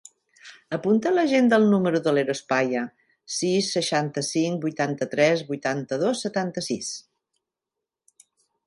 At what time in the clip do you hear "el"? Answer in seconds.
1.63-1.67